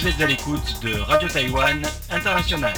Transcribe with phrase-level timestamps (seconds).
[0.00, 2.72] Vous êtes à l'écoute de Radio Taïwan International.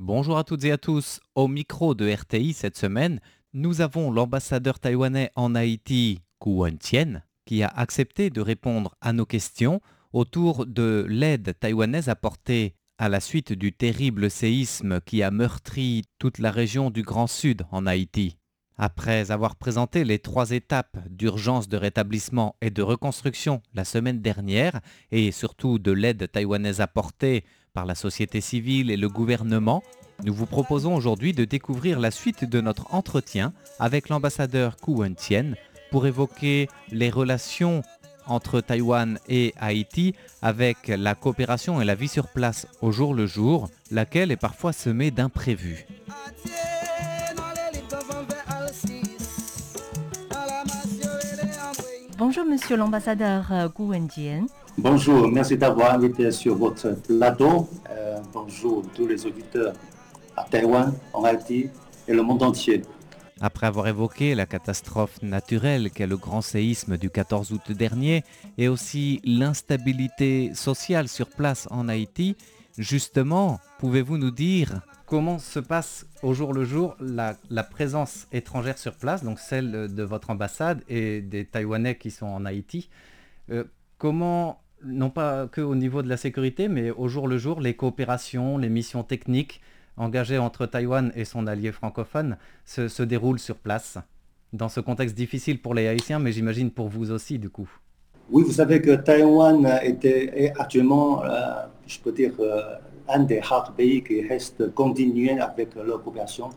[0.00, 1.20] Bonjour à toutes et à tous.
[1.36, 3.20] Au micro de RTI cette semaine,
[3.52, 9.26] nous avons l'ambassadeur taïwanais en Haïti, Ku Wen-Tien, qui a accepté de répondre à nos
[9.26, 9.80] questions
[10.12, 16.40] autour de l'aide taïwanaise apportée à la suite du terrible séisme qui a meurtri toute
[16.40, 18.38] la région du Grand Sud en Haïti.
[18.78, 24.80] Après avoir présenté les trois étapes d'urgence de rétablissement et de reconstruction la semaine dernière,
[25.12, 29.82] et surtout de l'aide taïwanaise apportée par la société civile et le gouvernement,
[30.24, 35.54] nous vous proposons aujourd'hui de découvrir la suite de notre entretien avec l'ambassadeur Ku Wen-Tien
[35.90, 37.82] pour évoquer les relations
[38.26, 43.26] entre Taïwan et Haïti avec la coopération et la vie sur place au jour le
[43.26, 45.86] jour, laquelle est parfois semée d'imprévus.
[52.18, 54.46] Bonjour Monsieur l'ambassadeur euh, Gu Wenjian.
[54.78, 57.68] Bonjour, merci d'avoir invité sur votre plateau.
[57.90, 59.74] Euh, bonjour tous les auditeurs
[60.34, 61.68] à Taïwan, en Haïti
[62.08, 62.80] et le monde entier.
[63.42, 68.24] Après avoir évoqué la catastrophe naturelle qu'est le grand séisme du 14 août dernier
[68.56, 72.34] et aussi l'instabilité sociale sur place en Haïti,
[72.78, 78.94] justement, pouvez-vous nous dire comment se passe au jour le jour la, présence étrangère sur
[78.94, 82.90] place, donc celle de votre ambassade et des Taïwanais qui sont en Haïti
[83.50, 83.64] Euh,
[83.98, 87.74] Comment, non pas que au niveau de la sécurité, mais au jour le jour, les
[87.74, 89.62] coopérations, les missions techniques
[89.96, 93.96] engagées entre Taïwan et son allié francophone se déroulent sur place?
[94.52, 97.70] Dans ce contexte difficile pour les Haïtiens, mais j'imagine pour vous aussi du coup.
[98.30, 101.28] Oui, vous savez que Taïwan était, est actuellement, euh,
[101.86, 102.60] je peux dire, euh,
[103.08, 106.50] un des rares pays qui reste continué avec leur coopération.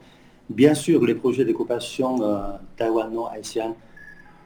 [0.50, 2.39] Bien sûr, les projets de coopération euh,
[2.76, 3.73] taïwano-haïtienne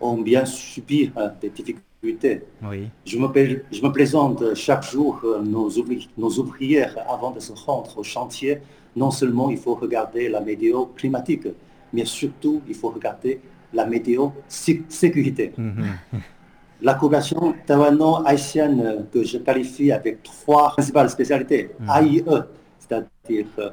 [0.01, 2.41] ont bien subi des difficultés.
[2.61, 3.27] Oui, Je me,
[3.71, 8.57] je me plaisante chaque jour nos, ouvri- nos ouvrières avant de se rendre au chantier.
[8.97, 11.47] Non seulement il faut regarder la météo climatique,
[11.93, 13.39] mais surtout il faut regarder
[13.71, 15.53] la météo sé- sécurité.
[15.57, 15.85] Mhm.
[16.83, 21.71] La coopération taïwano-haïtienne que je qualifie avec trois principales spécialités.
[21.79, 21.89] Mhm.
[21.97, 22.23] AIE,
[22.79, 23.69] c'est-à-dire euh,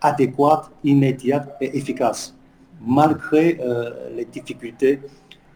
[0.00, 2.34] adéquate, immédiate et efficace.
[2.82, 5.00] Malgré euh, les difficultés,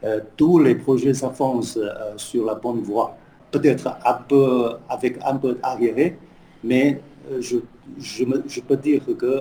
[0.02, 3.14] euh, tous les projets s'avancent euh, sur la bonne voie.
[3.50, 6.18] Peut-être un peu, avec un peu d'arriéré,
[6.64, 7.00] mais
[7.38, 7.58] je,
[7.98, 9.32] je, me- je peux dire que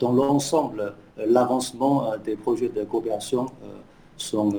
[0.00, 3.46] dans l'ensemble, l'avancement des projets de coopération
[4.16, 4.50] sont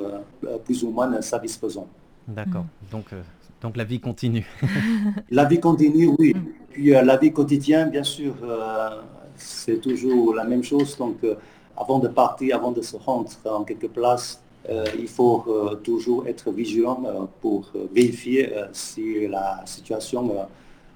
[0.66, 1.88] plus ou moins satisfaisants.
[2.28, 2.66] D'accord.
[2.80, 3.24] Donc, euh,
[3.62, 4.46] donc la vie continue.
[5.30, 6.34] La vie continue, oui.
[6.70, 9.02] Puis euh, la vie quotidienne, bien sûr, euh,
[9.36, 10.98] c'est toujours la même chose.
[10.98, 11.36] Donc, euh,
[11.76, 16.28] avant de partir, avant de se rendre en quelque place, euh, il faut euh, toujours
[16.28, 20.44] être vigilant euh, pour euh, vérifier euh, si la situation euh,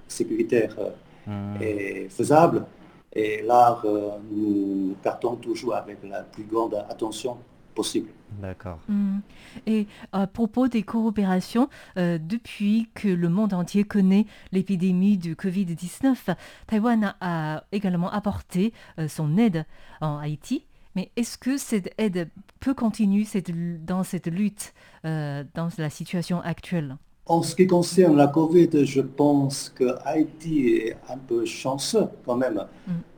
[0.08, 0.90] sécuritaire euh,
[1.28, 1.58] Mhm.
[1.62, 2.66] est faisable.
[3.14, 7.38] Et là, euh, nous partons toujours avec la plus grande attention
[7.75, 8.09] possible.
[8.41, 8.80] D'accord.
[8.90, 9.19] Hmm.
[9.68, 16.35] Et à propos des coopérations, euh, depuis que le monde entier connaît l'épidémie du Covid-19,
[16.68, 19.66] Taïwan a, a également apporté euh, son aide
[20.02, 20.66] en Haïti.
[20.96, 22.30] Mais est-ce que cette aide
[22.62, 23.52] peut continuer cette
[23.85, 24.74] dans cette lutte,
[25.06, 26.97] euh, dans la situation actuelle?
[27.28, 32.35] En ce qui concerne la Covid, je pense que Haïti est un peu chanceux quand
[32.35, 32.66] même,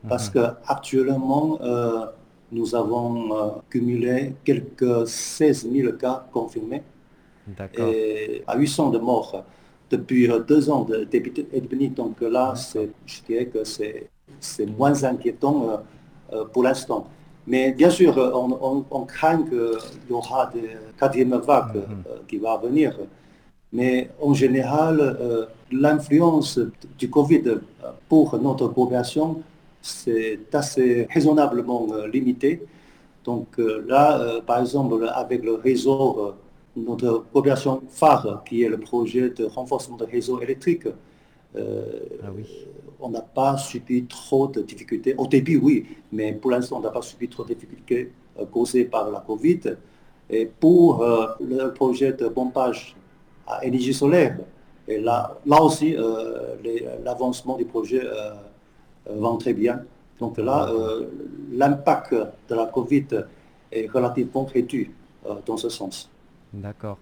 [0.08, 2.06] parce que actuellement euh,
[2.52, 6.82] nous avons euh, cumulé quelques 16 000 cas confirmés
[7.78, 9.44] et à 800 de morts
[9.90, 11.88] depuis euh, deux ans de- d'épidémie.
[11.90, 15.76] Donc là, c'est- je dirais que c'est moins inquiétant euh,
[16.34, 17.06] euh, pour l'instant.
[17.46, 21.82] Mais bien sûr, euh, on, on- on craint qu'il y aura des quatrième vague Mhm.
[22.08, 22.98] euh, qui va venir.
[23.72, 26.58] Mais en général, euh, l'influence
[26.98, 27.60] du Covid euh,
[28.08, 29.42] pour notre population,
[29.82, 32.62] c'est assez raisonnablement euh, limité.
[33.24, 36.34] Donc euh, là, euh, par exemple, avec le réseau,
[36.76, 40.86] notre population phare, qui est le projet de renforcement du réseau électrique,
[41.56, 41.82] euh,
[42.24, 42.44] Ah oui.
[43.00, 45.14] on n'a pas subi trop de difficultés.
[45.16, 48.84] Au début, oui, mais pour l'instant, on n'a pas subi trop de difficultés euh, causées
[48.84, 49.60] par la Covid.
[50.30, 52.94] Et pour euh, le projet de pompage
[53.46, 54.38] à énergie solaire,
[54.86, 55.94] et là, là aussi,
[57.04, 58.00] l'avancement du projet
[59.08, 59.82] euh, va très bien.
[60.20, 61.06] Donc là, euh,
[61.52, 62.14] l'impact
[62.48, 63.06] de la Covid
[63.72, 64.90] est relativement réduit
[65.26, 66.10] euh, dans ce sens.
[66.52, 66.98] D'accord.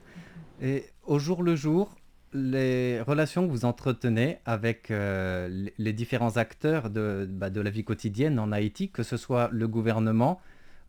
[0.61, 1.95] Et au jour le jour,
[2.33, 7.71] les relations que vous entretenez avec euh, les- les différents acteurs de, bah, de la
[7.71, 10.41] vie quotidienne en Haïti, que ce soit le gouvernement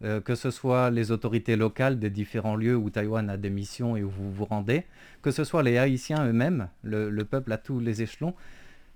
[0.04, 3.98] euh, que ce soit les autorités locales des différents lieux où Taïwan a des missions
[3.98, 4.84] et où vous vous rendez,
[5.24, 8.36] que ce soit les Haïtiens eux-mêmes, le, le peuple à tous les échelons.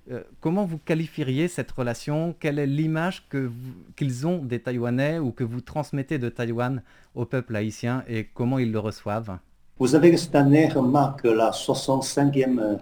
[0.09, 2.33] Euh, comment vous qualifieriez cette relation?
[2.39, 3.27] Quelle est l'image
[3.95, 6.81] qu'ils ont des Taïwanais ou que vous transmettez de Taïwan
[7.13, 9.37] au peuple haïtien et comment ils le reçoivent?
[9.77, 12.75] Vous savez que cette année marque la 65e euh,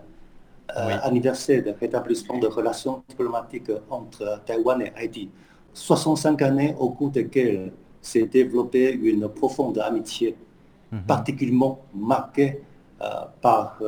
[0.87, 0.93] Oui.
[1.03, 5.29] anniversaire de rétablissement de relations diplomatiques entre Taïwan et Haïti.
[5.73, 10.35] 65 années au cours desquelles s'est développée une profonde amitié,
[10.91, 11.01] Mhm.
[11.07, 12.61] particulièrement marquée
[13.01, 13.05] euh,
[13.41, 13.79] par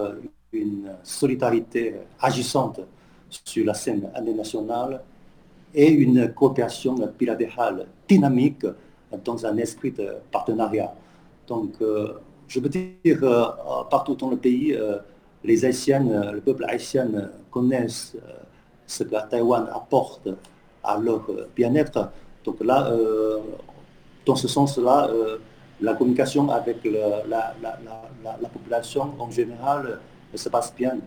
[0.53, 2.79] une solidarité agissante
[3.45, 5.01] sur la scène internationale
[5.73, 8.65] et une coopération bilatérale dynamique
[9.23, 10.93] dans un esprit de partenariat.
[11.47, 12.13] Donc, euh,
[12.47, 12.91] je peux dire,
[13.23, 13.45] euh,
[13.89, 14.97] partout dans le pays, euh,
[15.43, 17.07] les Haïtiens, euh, le peuple haïtien
[17.49, 18.15] connaissent
[18.85, 20.27] ce que Taïwan apporte
[20.83, 21.23] à leur
[21.55, 22.09] bien-être.
[22.43, 22.91] Donc là,
[24.25, 25.09] dans ce sens-là,
[25.79, 27.79] la communication avec la, la- la-
[28.23, 29.99] la- la population en général
[30.35, 30.97] se passe bien.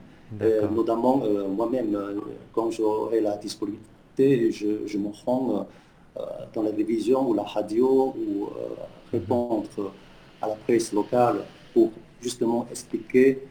[0.40, 2.20] Euh, notamment euh, moi-même, euh,
[2.52, 5.66] quand j'aurai la disponibilité, je, je me rends
[6.16, 6.20] euh,
[6.52, 8.48] dans la télévision ou la radio ou
[9.12, 9.92] répondre
[10.40, 11.36] à la presse locale
[11.72, 11.90] pour
[12.20, 13.46] justement expliquer,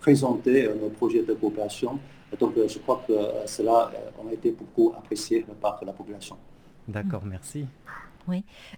[0.00, 1.98] présenter nos projets de coopération.
[2.32, 3.12] Et donc je crois que
[3.46, 3.90] cela
[4.28, 6.36] a été beaucoup apprécié par la population.
[6.86, 7.64] D'accord, merci.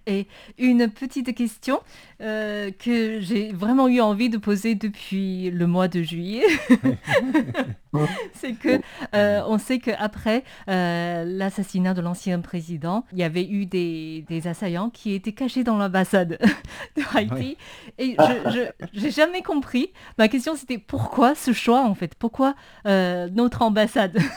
[0.05, 0.27] Et
[0.57, 1.79] une petite question
[2.21, 6.43] euh, que j'ai vraiment eu envie de poser depuis le mois de juillet.
[8.33, 8.79] C'est que
[9.15, 14.47] euh, on sait qu'après euh, l'assassinat de l'ancien président, il y avait eu des, des
[14.47, 16.37] assaillants qui étaient cachés dans l'ambassade
[16.95, 17.57] de Haïti.
[17.97, 19.91] Et je n'ai jamais compris.
[20.17, 22.13] Ma question c'était pourquoi ce choix en fait?
[22.15, 22.55] Pourquoi
[22.85, 24.17] euh, notre ambassade?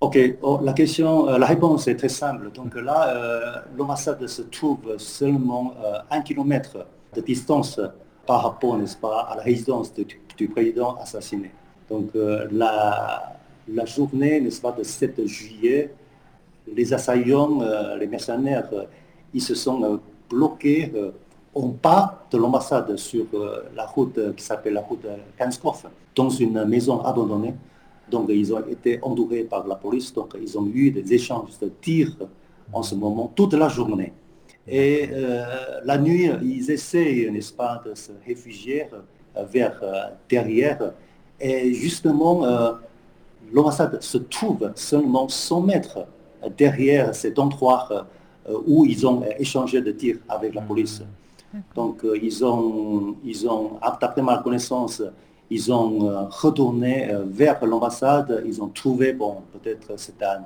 [0.00, 2.50] Ok, oh, la question, euh, la réponse est très simple.
[2.52, 7.80] Donc là, euh, l'ambassade se trouve seulement euh, un kilomètre de distance
[8.26, 10.06] par rapport, n'est-ce pas, à la résidence de-
[10.36, 11.50] du, président assassiné.
[11.88, 13.36] Donc euh, la,
[13.68, 15.94] la journée, n'est-ce pas, de 7 juillet,
[16.74, 18.68] les assaillants, euh, les mercenaires,
[19.32, 20.92] ils se sont bloqués
[21.54, 23.26] en bas de l'ambassade sur
[23.74, 25.06] la route qui s'appelle la route
[25.38, 27.54] Kanskov, dans une maison abandonnée.
[28.10, 31.68] Donc ils ont été entourés par la police, donc ils ont eu des échanges de
[31.80, 32.16] tirs
[32.72, 34.12] en ce moment toute la journée.
[34.68, 35.44] Et euh,
[35.84, 38.86] la nuit, ils essaient, n'est-ce pas, de se réfugier
[39.36, 40.92] euh, vers euh, derrière.
[41.38, 42.46] Et justement,
[43.52, 46.06] l'ambassade se trouve seulement 100 mètres
[46.56, 48.06] derrière cet endroit
[48.66, 51.02] où ils ont échangé de tirs avec la police.
[51.74, 55.02] Donc ils ont, ils ont, d'après ma connaissance,
[55.50, 60.40] ils ont retourné vers l'ambassade, ils ont trouvé, bon, peut-être c'est un,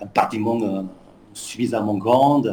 [0.00, 0.84] un bâtiment
[1.32, 2.44] suffisamment grand,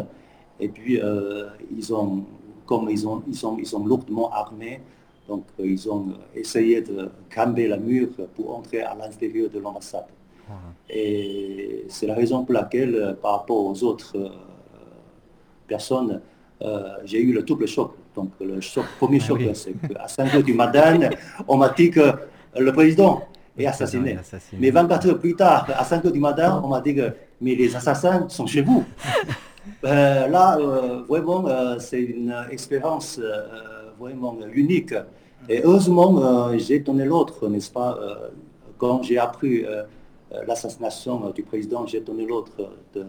[0.59, 2.25] et puis euh, ils ont,
[2.65, 4.81] comme ils ont, ils sont, ils sont lourdement armés,
[5.27, 10.05] donc euh, ils ont essayé de camber la mur pour entrer à l'intérieur de l'ambassade.
[10.89, 14.31] Et c'est la raison pour laquelle, euh, par rapport aux autres
[15.67, 16.21] personnes,
[16.61, 17.93] euh, j'ai eu le double choc.
[18.15, 19.49] Donc le choc, premier Ah choc, oui.
[19.53, 20.99] c'est qu'à 5 heures du matin,
[21.47, 22.13] on m'a dit que
[22.57, 23.23] le président
[23.57, 24.17] est assassiné.
[24.17, 24.61] Assassiné.
[24.61, 27.11] Mais 24 heures plus tard, à 5 heures du matin, on m'a dit que
[27.41, 28.83] mais les assassins sont chez vous.
[29.85, 33.19] Euh, là, euh, vraiment, euh, c'est une expérience
[33.99, 34.93] vraiment unique.
[35.49, 37.97] Et heureusement, euh, j'ai donné l'autre, n'est-ce pas
[38.77, 39.65] Quand j'ai appris
[40.47, 42.51] l'assassination du président, j'ai donné l'autre
[42.93, 43.05] de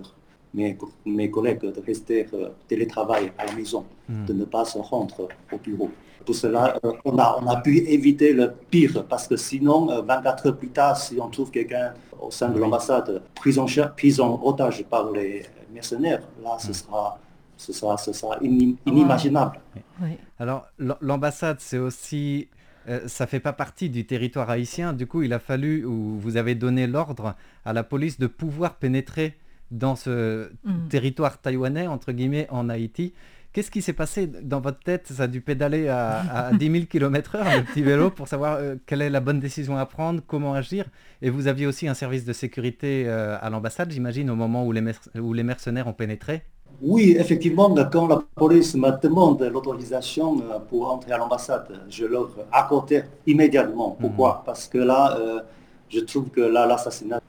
[0.53, 2.27] mes, mes collègues de rester
[2.69, 4.27] télétravail à la maison, Hmm.
[4.27, 5.89] de ne pas se rendre au bureau.
[6.27, 10.47] Pour cela, on, a, on a pu éviter le pire, parce que sinon, euh, 24
[10.47, 13.65] heures plus tard, si on trouve quelqu'un au sein de l'ambassade pris en,
[13.97, 15.43] pris en otage par les
[15.75, 16.75] mercenaires, là, ce Hmm.
[16.75, 17.19] sera,
[17.57, 19.61] ce sera, ce sera inim- inimaginable.
[20.03, 20.17] Oui.
[20.39, 20.67] Alors,
[21.01, 22.49] l'ambassade, c'est aussi...
[22.89, 24.93] euh, ça fait pas partie du territoire haïtien.
[24.93, 28.75] Du coup, il a fallu, ou vous avez donné l'ordre à la police de pouvoir
[28.75, 29.29] pénétrer
[29.71, 30.89] dans ce Mm.
[30.91, 33.15] territoire taïwanais, entre guillemets, en Haïti.
[33.55, 35.07] Qu'est-ce qui s'est passé dans votre tête?
[35.13, 38.57] Ça a dû pédaler à, à 10 000 km heure, le petit vélo, pour savoir
[38.59, 40.87] euh, quelle est la bonne décision à prendre, comment agir?
[41.23, 44.73] Et vous aviez aussi un service de sécurité euh, à l'ambassade, j'imagine, au moment où
[44.73, 46.43] les, merc- où les mercenaires ont pénétré?
[46.83, 52.31] Oui, effectivement, quand la police me demande l'autorisation euh, pour entrer à l'ambassade, je leur
[52.53, 53.97] accorde immédiatement.
[54.01, 55.41] Pourquoi Parce que là, euh,
[55.89, 57.21] je trouve que là, l'assassinat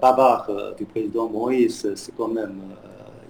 [0.00, 2.60] barbare du président Moïse, c'est quand même,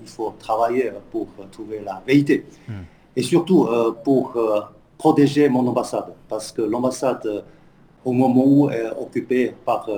[0.04, 2.37] il faut travailler pour euh, trouver la vérité.
[2.68, 2.73] Mm.
[3.16, 4.61] Et surtout euh, pour euh,
[4.99, 6.11] protéger mon ambassade.
[6.28, 7.26] Parce que l'ambassade,
[8.04, 9.88] au moment où elle est occupée par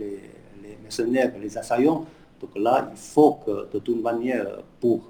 [0.00, 0.18] les,
[0.62, 2.04] les mercenaires, les assaillants,
[2.40, 4.46] donc là, il faut que de toute manière,
[4.80, 5.00] pour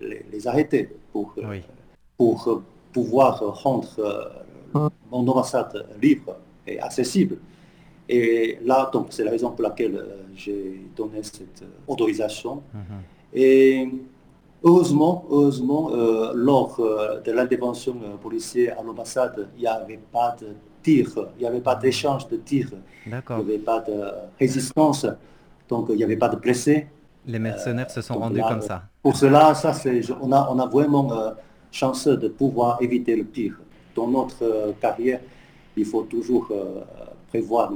[0.00, 0.82] les, les arrêter
[1.12, 1.62] pour, Oui.
[2.18, 3.32] pour pouvoir
[3.64, 3.92] rendre
[5.10, 7.36] mon ambassade libre et accessible.
[8.08, 9.98] Et là, donc, c'est la raison pour laquelle
[10.36, 12.62] j'ai donné cette autorisation.
[12.74, 13.02] Mhm.
[13.32, 13.88] Et
[14.62, 20.36] heureusement, heureusement euh, lors euh, de l'intervention euh, policière à l'ambassade, il n'y avait pas
[20.40, 20.48] de
[20.82, 21.08] tir,
[21.38, 23.38] il n'y avait pas d'échange de tirs, il n'y D'accord.
[23.38, 24.02] avait pas de
[24.38, 25.06] résistance,
[25.68, 26.86] donc il n'y avait pas de blessés.
[27.26, 28.82] Les mercenaires se sont donc rendus là, comme ça.
[29.02, 31.30] Pour cela, ça, c'est, je- on, a, on a vraiment euh,
[31.70, 33.60] chance de pouvoir éviter le pire.
[33.94, 35.20] Dans notre euh, carrière,
[35.76, 36.80] il faut toujours euh,
[37.28, 37.72] prévoir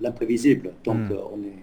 [0.00, 0.72] l'imprévisible.
[0.84, 1.12] Donc, Mm.
[1.12, 1.62] euh, on, est,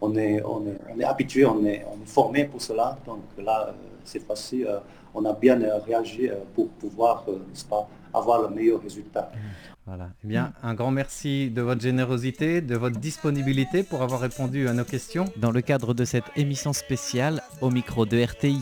[0.00, 2.98] on, est, on, est, on est habitué, on est, on est formé pour cela.
[3.06, 3.72] Donc là, euh,
[4.04, 4.78] cette fois-ci, euh,
[5.14, 9.30] on a bien euh, réagi euh, pour pouvoir, euh, n'est-ce pas, avoir le meilleur résultat.
[9.86, 10.10] Voilà.
[10.22, 14.74] Eh bien, un grand merci de votre générosité, de votre disponibilité pour avoir répondu à
[14.74, 18.60] nos questions dans le cadre de cette émission spéciale au micro de RTI.